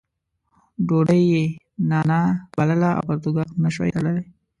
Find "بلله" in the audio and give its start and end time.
2.57-2.89